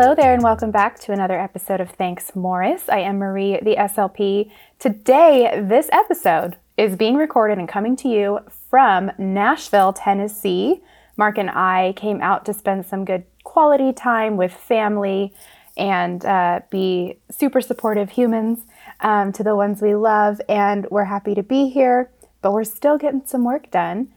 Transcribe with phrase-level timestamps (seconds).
[0.00, 2.88] Hello there, and welcome back to another episode of Thanks Morris.
[2.88, 4.50] I am Marie, the SLP.
[4.78, 8.38] Today, this episode is being recorded and coming to you
[8.70, 10.80] from Nashville, Tennessee.
[11.18, 15.34] Mark and I came out to spend some good quality time with family
[15.76, 18.60] and uh, be super supportive humans
[19.00, 20.40] um, to the ones we love.
[20.48, 24.08] And we're happy to be here, but we're still getting some work done.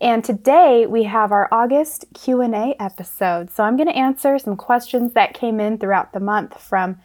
[0.00, 3.50] And today we have our August Q&A episode.
[3.50, 7.00] So I'm going to answer some questions that came in throughout the month from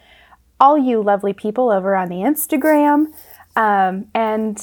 [0.59, 3.13] all you lovely people over on the Instagram.
[3.55, 4.59] Um, and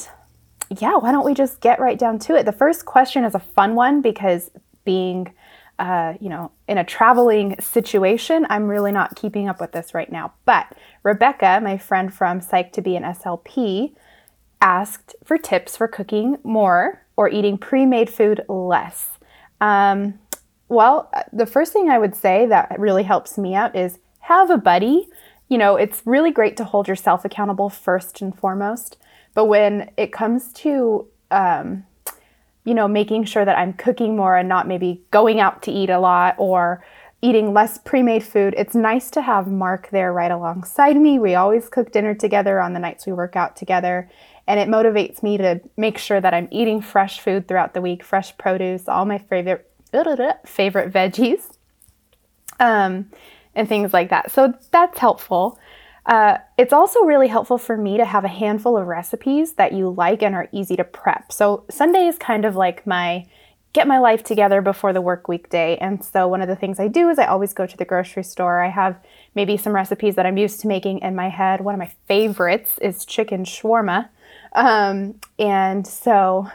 [0.79, 2.45] yeah, why don't we just get right down to it?
[2.45, 4.51] The first question is a fun one because
[4.85, 5.33] being
[5.79, 10.11] uh, you know, in a traveling situation, I'm really not keeping up with this right
[10.11, 10.33] now.
[10.47, 13.93] But Rebecca, my friend from Psych to be an SLP,
[14.61, 19.19] asked for tips for cooking more or eating pre made food less.
[19.61, 20.19] Um,
[20.69, 24.59] well, the first thing I would say that really helps me out is have a
[24.59, 25.09] buddy.
[25.49, 28.97] You know, it's really great to hold yourself accountable first and foremost.
[29.35, 31.85] But when it comes to, um,
[32.65, 35.91] you know, making sure that I'm cooking more and not maybe going out to eat
[35.91, 36.85] a lot or
[37.23, 41.19] eating less pre made food, it's nice to have Mark there right alongside me.
[41.19, 44.11] We always cook dinner together on the nights we work out together.
[44.47, 48.05] And it motivates me to make sure that I'm eating fresh food throughout the week,
[48.05, 49.69] fresh produce, all my favorite
[50.47, 51.57] favorite veggies,
[52.61, 53.11] um,
[53.55, 54.31] and things like that.
[54.31, 55.59] So that's helpful.
[56.05, 59.91] Uh, it's also really helpful for me to have a handful of recipes that you
[59.91, 61.33] like and are easy to prep.
[61.33, 63.27] So Sunday is kind of like my
[63.73, 65.77] get my life together before the work week day.
[65.79, 68.23] And so one of the things I do is I always go to the grocery
[68.23, 68.63] store.
[68.63, 68.97] I have
[69.35, 71.61] maybe some recipes that I'm used to making in my head.
[71.61, 74.09] One of my favorites is chicken shawarma.
[74.57, 76.49] Um, and so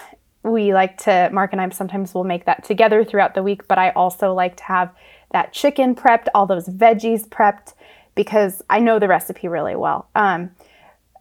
[0.44, 3.78] we like to, Mark and I sometimes will make that together throughout the week, but
[3.78, 4.94] I also like to have
[5.32, 7.74] that chicken prepped, all those veggies prepped,
[8.16, 10.10] because I know the recipe really well.
[10.16, 10.52] Um,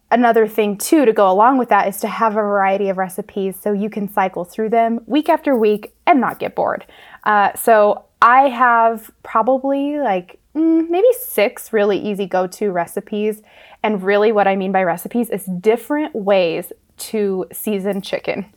[0.09, 3.55] another thing, too, to go along with that is to have a variety of recipes
[3.61, 6.85] so you can cycle through them week after week and not get bored.
[7.23, 13.41] Uh, so I have probably like maybe six really easy go to recipes
[13.83, 18.45] and really, what I mean by recipes is different ways to season chicken.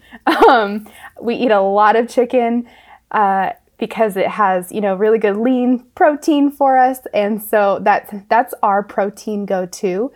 [0.48, 0.86] Um,
[1.20, 2.68] we eat a lot of chicken
[3.10, 8.14] uh, because it has, you know, really good lean protein for us, and so that's
[8.28, 10.12] that's our protein go-to.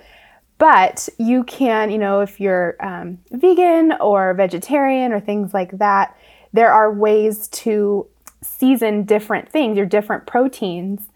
[0.59, 6.17] But you can, you know, if you're um, vegan or vegetarian or things like that,
[6.53, 8.07] there are ways to
[8.41, 11.09] season different things, your different proteins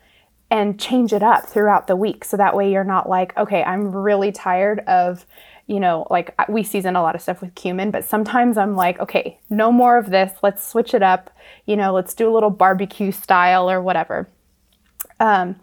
[0.52, 2.26] and change it up throughout the week.
[2.26, 5.24] So that way you're not like, okay, I'm really tired of,
[5.66, 9.00] you know, like we season a lot of stuff with cumin, but sometimes I'm like,
[9.00, 10.30] okay, no more of this.
[10.42, 11.30] Let's switch it up.
[11.64, 14.28] You know, let's do a little barbecue style or whatever.
[15.18, 15.56] Um,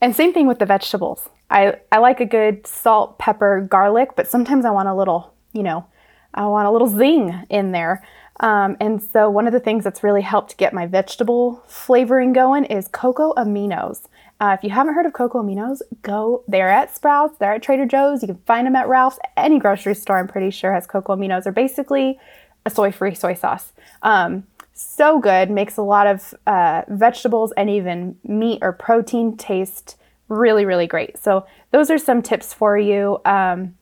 [0.00, 1.28] and same thing with the vegetables.
[1.50, 5.62] I, I like a good salt, pepper, garlic, but sometimes I want a little, you
[5.62, 5.84] know,
[6.32, 8.02] I want a little zing in there.
[8.40, 12.64] Um, and so one of the things that's really helped get my vegetable flavoring going
[12.64, 14.08] is cocoa aminos.
[14.42, 16.42] Uh, if you haven't heard of Coco Aminos, go.
[16.48, 18.22] They're at Sprouts, they're at Trader Joe's.
[18.22, 19.20] You can find them at Ralph's.
[19.36, 21.44] Any grocery store, I'm pretty sure, has Coco Aminos.
[21.44, 22.18] They're basically
[22.66, 23.72] a soy-free soy sauce.
[24.02, 24.42] Um,
[24.74, 30.64] so good, makes a lot of uh, vegetables and even meat or protein taste really,
[30.64, 31.18] really great.
[31.18, 33.20] So those are some tips for you.
[33.24, 33.76] Um,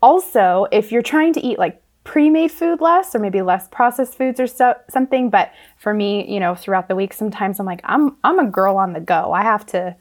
[0.00, 4.38] also, if you're trying to eat like pre-made food less or maybe less processed foods
[4.38, 8.14] or so, something but for me you know throughout the week sometimes i'm like i'm
[8.22, 9.96] i'm a girl on the go i have to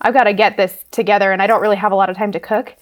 [0.00, 2.32] I've got to get this together and I don't really have a lot of time
[2.32, 2.76] to cook.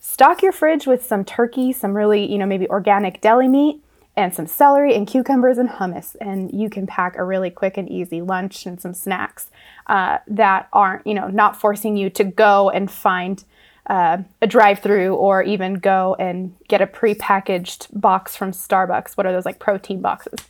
[0.00, 3.82] Stock your fridge with some turkey, some really, you know, maybe organic deli meat,
[4.16, 6.16] and some celery and cucumbers and hummus.
[6.20, 9.50] And you can pack a really quick and easy lunch and some snacks
[9.88, 13.44] uh, that aren't, you know, not forcing you to go and find
[13.88, 19.16] uh, a drive through or even go and get a pre-packaged box from Starbucks.
[19.16, 20.40] What are those like protein boxes?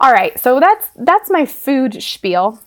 [0.00, 2.60] All right, so that's that's my food spiel.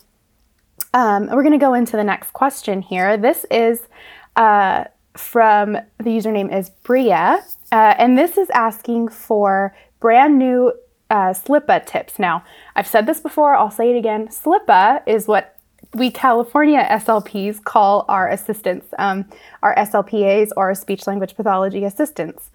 [0.94, 3.18] Um, we're going to go into the next question here.
[3.18, 3.88] This is
[4.36, 4.86] uh,
[5.16, 10.74] from the username is Bria, uh, and this is asking for brand new
[11.10, 12.20] uh, Slippa tips.
[12.20, 12.44] Now,
[12.76, 14.28] I've said this before, I'll say it again.
[14.28, 15.58] Slippa is what
[15.94, 19.26] we California SLPs call our assistants, um,
[19.64, 22.50] our SLPAs or speech language pathology assistants.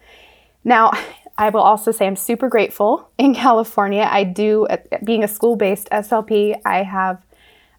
[0.63, 0.91] Now,
[1.37, 4.07] I will also say I'm super grateful in California.
[4.09, 4.67] I do,
[5.03, 7.21] being a school based SLP, I have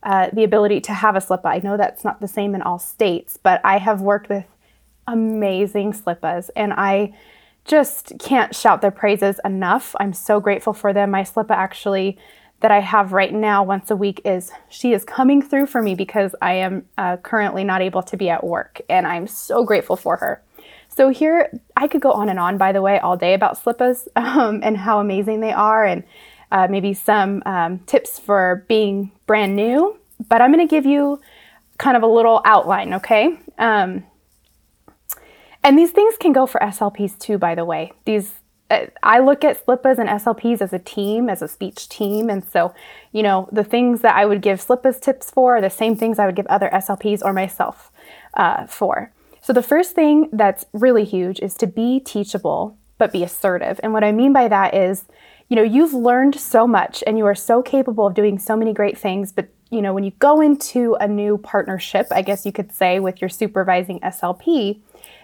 [0.04, 1.46] uh, the ability to have a slippa.
[1.46, 4.44] I know that's not the same in all states, but I have worked with
[5.06, 7.14] amazing slippas and I
[7.64, 9.96] just can't shout their praises enough.
[9.98, 11.10] I'm so grateful for them.
[11.10, 12.18] My slippa actually
[12.60, 15.94] that I have right now once a week is she is coming through for me
[15.94, 19.96] because I am uh, currently not able to be at work, and I'm so grateful
[19.96, 20.42] for her.
[20.88, 24.08] So here, I could go on and on, by the way, all day about slippas
[24.16, 26.04] um, and how amazing they are, and
[26.54, 29.98] uh, maybe some um, tips for being brand new.
[30.28, 31.20] But I'm going to give you
[31.78, 33.36] kind of a little outline, okay?
[33.58, 34.04] Um,
[35.64, 37.90] and these things can go for SLPs too, by the way.
[38.04, 38.34] These
[38.70, 42.30] uh, I look at slippas and SLPs as a team, as a speech team.
[42.30, 42.72] And so,
[43.12, 46.18] you know, the things that I would give slippas tips for are the same things
[46.18, 47.90] I would give other SLPs or myself
[48.34, 49.12] uh, for.
[49.42, 53.80] So, the first thing that's really huge is to be teachable, but be assertive.
[53.82, 55.04] And what I mean by that is,
[55.48, 58.72] you know, you've learned so much and you are so capable of doing so many
[58.72, 62.52] great things, but you know, when you go into a new partnership, I guess you
[62.52, 64.80] could say with your supervising SLP,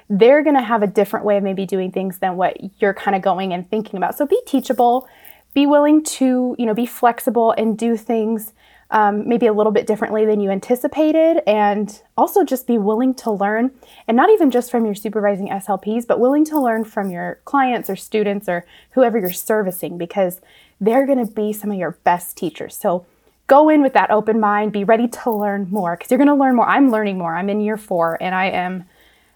[0.09, 3.15] they're going to have a different way of maybe doing things than what you're kind
[3.15, 4.19] of going and thinking about.
[4.19, 5.09] So be teachable,
[5.55, 8.53] be willing to, you know, be flexible and do things
[8.91, 13.31] um, maybe a little bit differently than you anticipated, and also just be willing to
[13.31, 13.71] learn,
[14.09, 17.89] and not even just from your supervising SLPs, but willing to learn from your clients
[17.89, 20.41] or students or whoever you're servicing because
[20.81, 22.77] they're going to be some of your best teachers.
[22.77, 23.07] So
[23.47, 26.35] go in with that open mind, be ready to learn more because you're going to
[26.35, 26.67] learn more.
[26.67, 27.35] I'm learning more.
[27.35, 28.85] I'm in year four, and I am.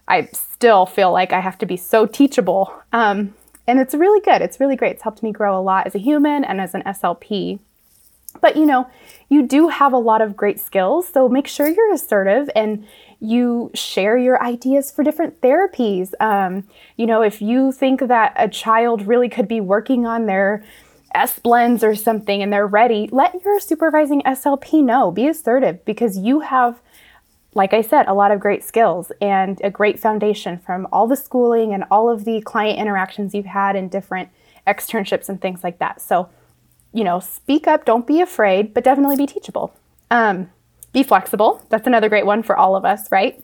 [0.06, 2.72] I still feel like I have to be so teachable.
[2.92, 3.34] Um,
[3.66, 4.42] and it's really good.
[4.42, 4.92] It's really great.
[4.92, 7.58] It's helped me grow a lot as a human and as an SLP.
[8.40, 8.88] But you know,
[9.28, 12.86] you do have a lot of great skills, so make sure you're assertive and
[13.20, 16.12] you share your ideas for different therapies.
[16.20, 16.64] Um,
[16.96, 20.62] you know, if you think that a child really could be working on their
[21.14, 25.10] S blends or something and they're ready, let your supervising SLP know.
[25.10, 26.80] Be assertive because you have,
[27.54, 31.16] like I said, a lot of great skills and a great foundation from all the
[31.16, 34.28] schooling and all of the client interactions you've had in different
[34.66, 36.00] externships and things like that.
[36.00, 36.28] So
[36.94, 39.74] you know, speak up, don't be afraid, but definitely be teachable.
[40.10, 40.50] Um,
[40.92, 41.60] be flexible.
[41.68, 43.42] That's another great one for all of us, right?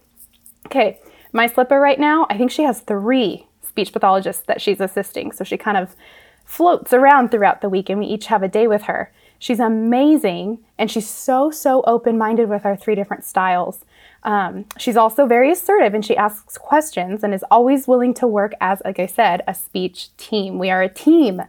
[0.67, 1.00] Okay,
[1.32, 5.32] my slippa right now, I think she has three speech pathologists that she's assisting.
[5.32, 5.97] So she kind of
[6.44, 9.12] floats around throughout the week and we each have a day with her.
[9.38, 13.85] She's amazing and she's so, so open minded with our three different styles.
[14.23, 18.53] Um, she's also very assertive and she asks questions and is always willing to work
[18.61, 20.59] as, like I said, a speech team.
[20.59, 21.41] We are a team.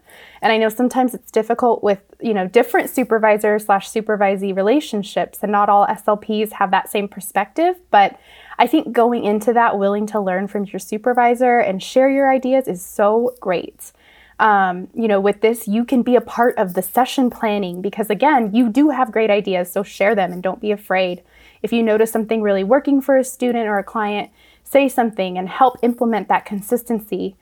[0.41, 5.51] And I know sometimes it's difficult with, you know, different supervisor slash supervisee relationships and
[5.51, 7.75] not all SLPs have that same perspective.
[7.91, 8.17] But
[8.57, 12.67] I think going into that willing to learn from your supervisor and share your ideas
[12.67, 13.91] is so great.
[14.39, 18.09] Um, you know, with this, you can be a part of the session planning because,
[18.09, 21.21] again, you do have great ideas, so share them and don't be afraid.
[21.61, 24.31] If you notice something really working for a student or a client,
[24.63, 27.35] say something and help implement that consistency.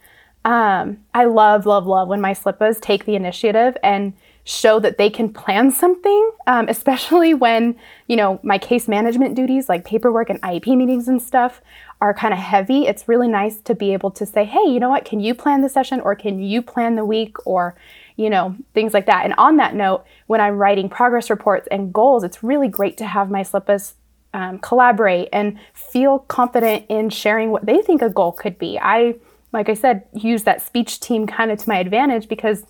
[0.45, 4.13] Um, I love, love, love when my slippas take the initiative and
[4.45, 7.75] show that they can plan something, um, especially when,
[8.07, 11.61] you know, my case management duties like paperwork and IEP meetings and stuff
[12.01, 12.87] are kind of heavy.
[12.87, 15.61] It's really nice to be able to say, hey, you know what, can you plan
[15.61, 17.75] the session or can you plan the week or,
[18.15, 19.23] you know, things like that.
[19.23, 23.05] And on that note, when I'm writing progress reports and goals, it's really great to
[23.05, 23.93] have my slippas
[24.33, 28.77] um, collaborate and feel confident in sharing what they think a goal could be.
[28.79, 29.15] I,
[29.51, 32.63] like I said, use that speech team kind of to my advantage because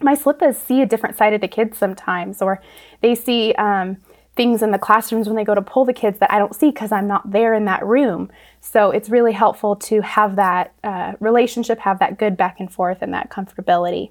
[0.00, 2.60] my slippas see a different side of the kids sometimes, or
[3.00, 3.96] they see um,
[4.34, 6.70] things in the classrooms when they go to pull the kids that I don't see
[6.70, 8.30] because I'm not there in that room.
[8.60, 12.98] So it's really helpful to have that uh, relationship, have that good back and forth,
[13.00, 14.10] and that comfortability.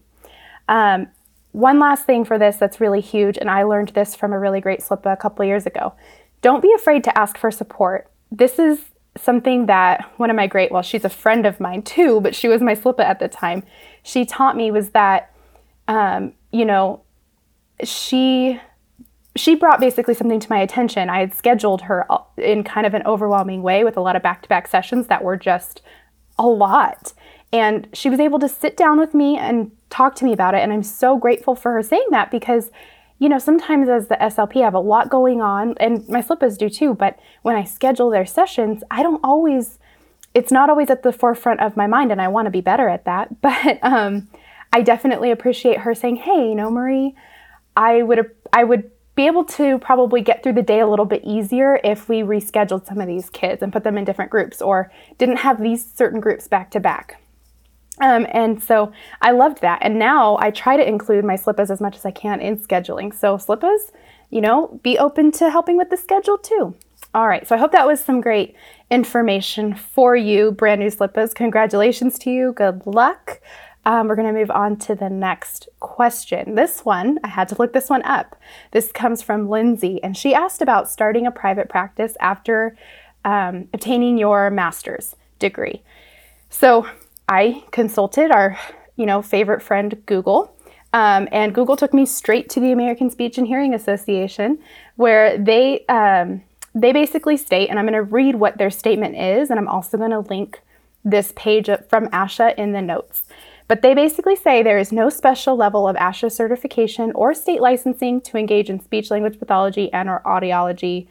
[0.68, 1.08] Um,
[1.52, 4.62] one last thing for this that's really huge, and I learned this from a really
[4.62, 5.94] great slippa a couple years ago,
[6.42, 8.10] don't be afraid to ask for support.
[8.32, 8.80] This is
[9.18, 12.48] something that one of my great, well, she's a friend of mine too, but she
[12.48, 13.64] was my slippa at the time.
[14.04, 15.34] She taught me was that,
[15.88, 17.02] um, you know,
[17.84, 18.60] she
[19.36, 21.10] she brought basically something to my attention.
[21.10, 22.06] I had scheduled her
[22.38, 25.82] in kind of an overwhelming way with a lot of back-to-back sessions that were just
[26.38, 27.14] a lot.
[27.54, 30.60] And she was able to sit down with me and talk to me about it.
[30.60, 32.72] And I'm so grateful for her saying that because
[33.22, 36.58] you know, sometimes as the SLP, I have a lot going on, and my slippas
[36.58, 36.96] do too.
[36.96, 39.78] But when I schedule their sessions, I don't always,
[40.34, 42.90] it's not always at the forefront of my mind, and I want to be better
[42.90, 43.30] at that.
[43.42, 44.28] But um,
[44.74, 47.16] I definitely appreciate her saying, "Hey, you know, Marie,
[47.78, 51.22] I would, I would." be able to probably get through the day a little bit
[51.26, 54.90] easier if we rescheduled some of these kids and put them in different groups or
[55.18, 57.21] didn't have these certain groups back to back.
[58.02, 58.92] Um, and so
[59.22, 59.80] I loved that.
[59.82, 63.14] And now I try to include my slippas as much as I can in scheduling.
[63.14, 63.92] So, slippas,
[64.30, 66.76] you know, be open to helping with the schedule too.
[67.14, 68.56] All right, so I hope that was some great
[68.90, 71.36] information for you, brand new slippas.
[71.36, 72.54] Congratulations to you.
[72.54, 73.42] Good luck.
[73.86, 76.56] um, we're going to move on to the next question.
[76.56, 78.36] This one, I had to look this one up.
[78.72, 82.78] This comes from Lindsay, and she asked about starting a private practice after
[83.26, 85.82] um, obtaining your master's degree.
[86.50, 86.88] So
[87.32, 88.60] I consulted our,
[88.98, 90.54] you know, favorite friend Google,
[90.92, 94.60] um, and Google took me straight to the American Speech and Hearing Association,
[94.98, 96.44] where they um,
[96.76, 99.98] they basically state, and I'm going to read what their statement is, and I'm also
[99.98, 100.60] going to link
[101.06, 103.24] this page from ASHA in the notes.
[103.70, 108.20] But they basically say there is no special level of ASHA certification or state licensing
[108.22, 111.08] to engage in speech language pathology and or audiology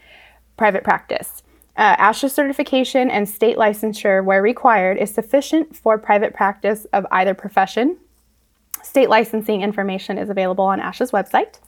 [0.59, 1.43] private practice.
[1.81, 7.33] Uh, ASHA certification and state licensure, where required, is sufficient for private practice of either
[7.33, 7.97] profession.
[8.83, 11.59] State licensing information is available on ASHA's website.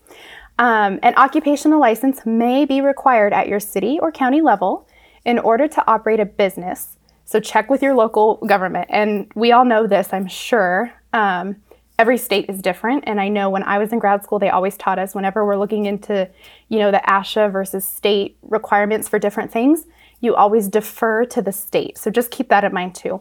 [0.59, 4.87] Um, an occupational license may be required at your city or county level
[5.25, 6.99] in order to operate a business.
[7.25, 8.89] So check with your local government.
[8.91, 10.93] And we all know this, I'm sure.
[11.15, 11.57] Um,
[11.99, 13.05] every state is different.
[13.07, 15.59] And I know when I was in grad school, they always taught us whenever we're
[15.59, 16.29] looking into,
[16.69, 19.87] you know, the ASHA versus state requirements for different things,
[20.23, 21.99] you always defer to the state.
[21.99, 23.21] So just keep that in mind too.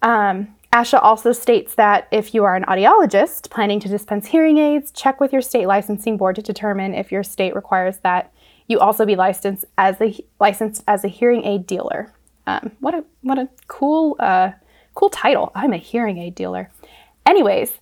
[0.00, 4.90] Um, ASHA also states that if you are an audiologist planning to dispense hearing aids,
[4.90, 8.32] check with your state licensing board to determine if your state requires that
[8.68, 12.14] you also be licensed as a licensed as a hearing aid dealer.
[12.46, 14.52] Um, what a what a cool uh,
[14.94, 15.52] cool title!
[15.54, 16.70] I'm a hearing aid dealer.
[17.26, 17.72] Anyways,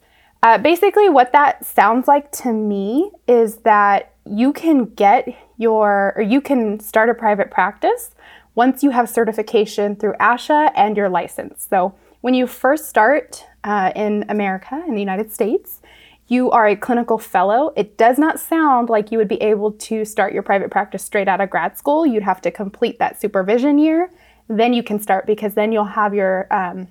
[0.43, 5.29] uh, basically, what that sounds like to me is that you can get
[5.61, 8.15] your or you can start a private practice
[8.55, 11.67] once you have certification through ASHA and your license.
[11.69, 15.81] So when you first start uh, in America, in the United States,
[16.29, 17.73] you are a clinical fellow.
[17.77, 21.29] It does not sound like you would be able to start your private practice straight
[21.29, 22.07] out of grad school.
[22.07, 24.11] You'd have to complete that supervision year.
[24.49, 26.89] Then you can start because then you'll have your um,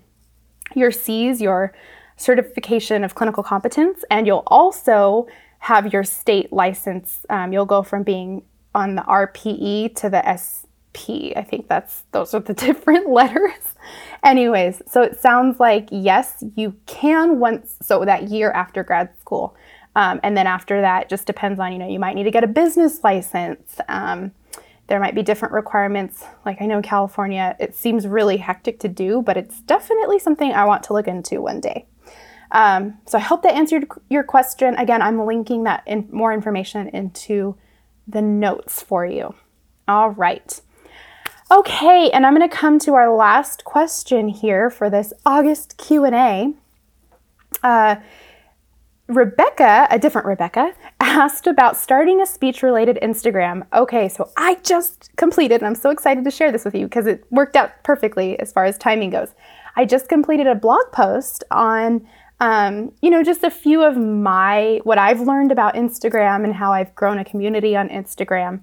[0.75, 1.73] your C's, your
[2.17, 5.25] certification of clinical competence, and you'll also
[5.59, 7.25] have your state license.
[7.29, 8.43] Um, you'll go from being
[8.75, 11.33] on the RPE to the SP.
[11.35, 13.75] I think that's those are the different letters.
[14.23, 19.55] Anyways, so it sounds like yes, you can once, so that year after grad school.
[19.95, 22.43] Um, and then after that, just depends on, you know, you might need to get
[22.43, 23.79] a business license.
[23.87, 24.31] Um,
[24.87, 26.23] there might be different requirements.
[26.45, 30.65] Like I know California, it seems really hectic to do, but it's definitely something I
[30.65, 31.85] want to look into one day.
[32.51, 34.75] Um, so I hope that answered your question.
[34.75, 37.55] Again, I'm linking that in more information into
[38.09, 39.35] the notes for you.
[39.87, 40.61] All right.
[41.51, 46.53] Okay, and I'm going to come to our last question here for this August Q&A.
[47.63, 47.95] Uh,
[49.07, 53.65] Rebecca, a different Rebecca, asked about starting a speech related Instagram.
[53.73, 57.07] Okay, so I just completed, and I'm so excited to share this with you because
[57.07, 59.33] it worked out perfectly as far as timing goes.
[59.75, 62.07] I just completed a blog post on,
[62.39, 66.71] um, you know, just a few of my, what I've learned about Instagram and how
[66.71, 68.61] I've grown a community on Instagram.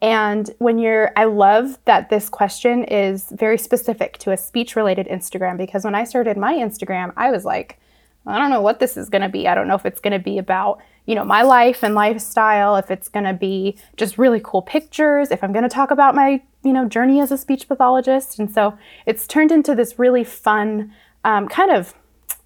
[0.00, 5.06] And when you're, I love that this question is very specific to a speech related
[5.06, 7.78] Instagram because when I started my Instagram, I was like,
[8.26, 9.46] I don't know what this is going to be.
[9.46, 12.76] I don't know if it's going to be about, you know, my life and lifestyle,
[12.76, 16.16] if it's going to be just really cool pictures, if I'm going to talk about
[16.16, 18.38] my, you know, journey as a speech pathologist.
[18.40, 18.76] And so
[19.06, 20.92] it's turned into this really fun
[21.24, 21.94] um, kind of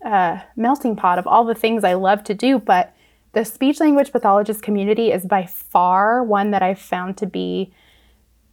[0.04, 2.94] uh, melting pot of all the things I love to do, but
[3.32, 7.72] the speech language pathologist community is by far one that I've found to be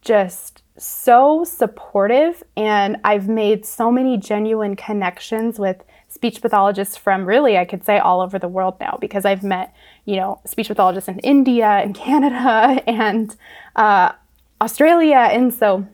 [0.02, 2.42] just so supportive.
[2.56, 7.98] And I've made so many genuine connections with speech pathologists from really, I could say,
[7.98, 9.74] all over the world now because I've met,
[10.04, 13.34] you know, speech pathologists in India and Canada and
[13.74, 14.12] uh,
[14.60, 15.28] Australia.
[15.32, 15.86] And so,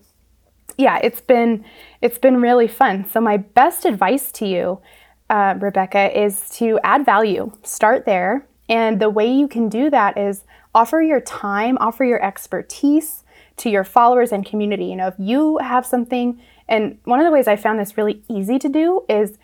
[0.76, 1.64] yeah, it's been
[2.02, 3.08] it's been really fun.
[3.08, 4.80] So my best advice to you,
[5.30, 7.52] uh, Rebecca, is to add value.
[7.62, 8.46] Start there.
[8.68, 10.44] And the way you can do that is
[10.74, 13.24] offer your time, offer your expertise
[13.56, 14.86] to your followers and community.
[14.86, 18.22] You know, if you have something, and one of the ways I found this really
[18.28, 19.38] easy to do is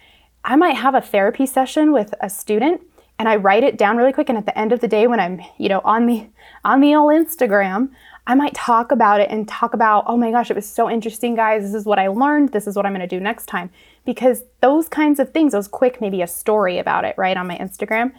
[0.44, 2.82] I might have a therapy session with a student
[3.18, 5.18] and I write it down really quick and at the end of the day when
[5.18, 6.28] I'm, you know, on the
[6.64, 7.90] on the old Instagram,
[8.26, 11.34] I might talk about it and talk about, oh my gosh, it was so interesting,
[11.34, 11.62] guys.
[11.62, 12.52] This is what I learned.
[12.52, 13.70] This is what I'm going to do next time.
[14.06, 17.58] Because those kinds of things, those quick, maybe a story about it, right, on my
[17.58, 18.12] Instagram,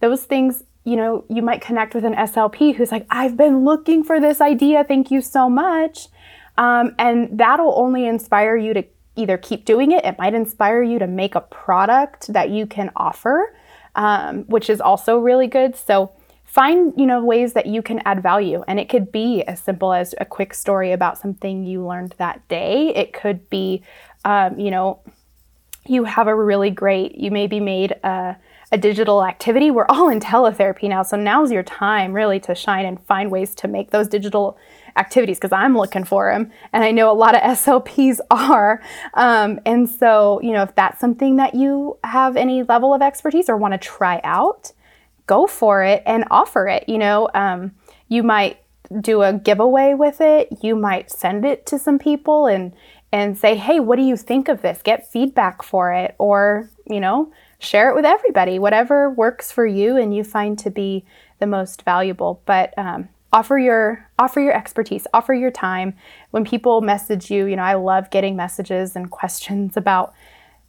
[0.00, 4.02] those things, you know, you might connect with an SLP who's like, I've been looking
[4.02, 4.84] for this idea.
[4.84, 6.08] Thank you so much.
[6.56, 8.84] Um, and that'll only inspire you to
[9.16, 12.90] either keep doing it, it might inspire you to make a product that you can
[12.96, 13.54] offer,
[13.94, 15.76] um, which is also really good.
[15.76, 16.12] So
[16.44, 19.92] find you know ways that you can add value and it could be as simple
[19.92, 23.82] as a quick story about something you learned that day it could be
[24.24, 25.00] um, you know
[25.86, 28.36] you have a really great, you maybe made a,
[28.72, 29.70] a digital activity.
[29.70, 33.54] We're all in teletherapy now, so now's your time really to shine and find ways
[33.56, 34.58] to make those digital
[34.96, 38.82] activities because I'm looking for them, and I know a lot of SLPs are.
[39.14, 43.48] Um, and so, you know, if that's something that you have any level of expertise
[43.48, 44.72] or want to try out,
[45.26, 46.88] go for it and offer it.
[46.88, 47.72] You know, um,
[48.08, 48.58] you might
[49.00, 50.48] do a giveaway with it.
[50.62, 52.72] You might send it to some people and
[53.14, 56.98] and say, "Hey, what do you think of this?" Get feedback for it or, you
[56.98, 58.58] know, share it with everybody.
[58.58, 61.04] Whatever works for you and you find to be
[61.38, 62.42] the most valuable.
[62.44, 65.94] But um, offer your offer your expertise, offer your time.
[66.32, 70.12] When people message you, you know, I love getting messages and questions about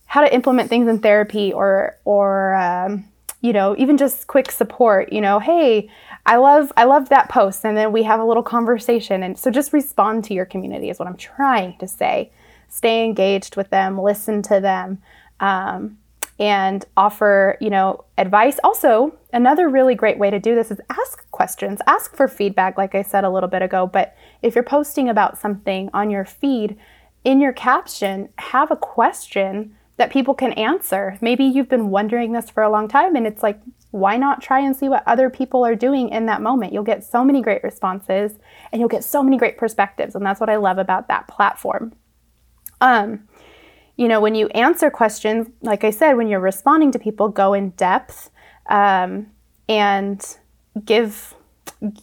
[0.05, 3.05] how to implement things in therapy or or um,
[3.41, 5.89] you know, even just quick support, you know, hey,
[6.25, 9.51] I love I love that post and then we have a little conversation and so
[9.51, 12.31] just respond to your community is what I'm trying to say.
[12.67, 15.01] Stay engaged with them, listen to them.
[15.39, 15.97] Um,
[16.39, 18.59] and offer, you know, advice.
[18.63, 22.93] Also, another really great way to do this is ask questions, ask for feedback like
[22.93, 26.75] I said a little bit ago, but if you're posting about something on your feed,
[27.23, 31.17] in your caption, have a question that people can answer.
[31.21, 33.59] Maybe you've been wondering this for a long time and it's like,
[33.95, 36.73] why not try and see what other people are doing in that moment?
[36.73, 38.37] You'll get so many great responses
[38.71, 40.15] and you'll get so many great perspectives.
[40.15, 41.93] And that's what I love about that platform.
[42.81, 43.27] Um,
[43.95, 47.53] you know, when you answer questions, like I said, when you're responding to people, go
[47.53, 48.31] in depth
[48.69, 49.27] um,
[49.69, 50.37] and
[50.83, 51.33] give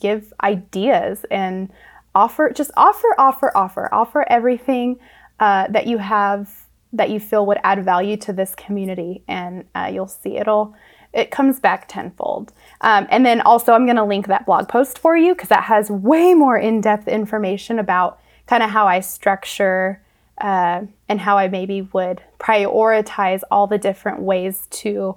[0.00, 1.70] give ideas and
[2.14, 4.98] offer just offer offer offer offer everything
[5.40, 6.50] uh, that you have
[6.92, 10.74] that you feel would add value to this community, and uh, you'll see it'll
[11.12, 12.52] it comes back tenfold.
[12.80, 15.64] Um, and then also, I'm going to link that blog post for you because that
[15.64, 20.02] has way more in depth information about kind of how I structure
[20.40, 25.16] uh, and how I maybe would prioritize all the different ways to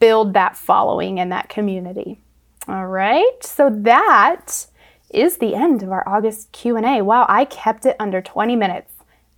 [0.00, 2.20] build that following and that community.
[2.68, 4.66] All right, so that
[5.10, 7.02] is the end of our August Q&A.
[7.02, 8.92] Wow, I kept it under 20 minutes.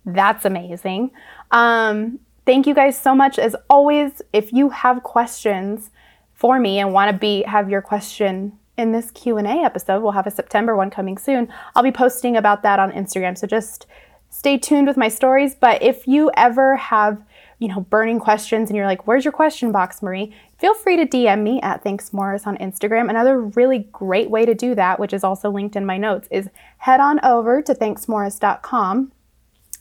[0.05, 1.11] That's amazing.
[1.51, 3.39] Um, thank you guys so much.
[3.39, 5.89] As always, if you have questions
[6.33, 10.27] for me and want to be have your question in this Q&A episode, we'll have
[10.27, 11.47] a September one coming soon.
[11.75, 13.37] I'll be posting about that on Instagram.
[13.37, 13.85] So just
[14.29, 17.23] stay tuned with my stories, but if you ever have
[17.63, 20.35] you know, burning questions and you're like, where's your question box, Marie?
[20.57, 23.09] Feel free to DM me at Thanks Morris on Instagram.
[23.09, 26.49] Another really great way to do that, which is also linked in my notes, is
[26.79, 29.13] head on over to thanksmorris.com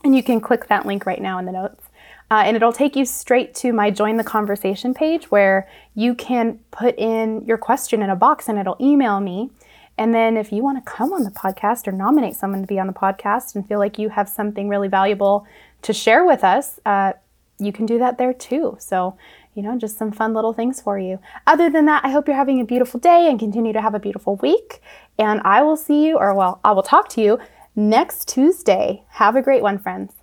[0.04, 1.81] and you can click that link right now in the notes.
[2.30, 6.58] Uh, and it'll take you straight to my join the conversation page where you can
[6.70, 9.50] put in your question in a box and it'll email me.
[9.98, 12.78] And then if you want to come on the podcast or nominate someone to be
[12.78, 15.46] on the podcast and feel like you have something really valuable
[15.82, 17.12] to share with us, uh,
[17.58, 18.76] you can do that there too.
[18.80, 19.16] So,
[19.54, 21.18] you know, just some fun little things for you.
[21.46, 24.00] Other than that, I hope you're having a beautiful day and continue to have a
[24.00, 24.80] beautiful week.
[25.18, 27.38] And I will see you, or well, I will talk to you
[27.76, 29.04] next Tuesday.
[29.10, 30.14] Have a great one, friends.